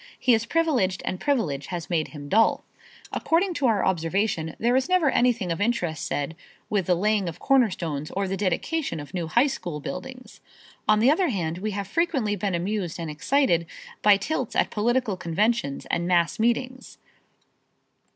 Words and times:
He 0.17 0.33
is 0.33 0.47
privileged 0.47 1.03
and 1.05 1.19
privilege 1.19 1.67
has 1.67 1.87
made 1.87 2.07
him 2.07 2.27
dull. 2.27 2.63
According 3.11 3.53
to 3.53 3.67
our 3.67 3.85
observation 3.85 4.55
there 4.57 4.75
is 4.75 4.89
never 4.89 5.11
anything 5.11 5.51
of 5.51 5.61
interest 5.61 6.07
said 6.07 6.35
with 6.71 6.87
the 6.87 6.95
laying 6.95 7.29
of 7.29 7.37
cornerstones 7.37 8.09
or 8.09 8.27
the 8.27 8.35
dedication 8.35 8.99
of 8.99 9.13
new 9.13 9.27
high 9.27 9.45
school 9.45 9.79
buildings. 9.79 10.41
On 10.87 10.97
the 11.01 11.11
other 11.11 11.29
hand, 11.29 11.59
we 11.59 11.69
have 11.77 11.87
frequently 11.87 12.35
been 12.35 12.55
amused 12.55 12.99
and 12.99 13.11
excited 13.11 13.67
by 14.01 14.17
tilts 14.17 14.55
at 14.55 14.71
political 14.71 15.15
conventions 15.17 15.85
and 15.91 16.07
mass 16.07 16.39
meetings. 16.39 16.97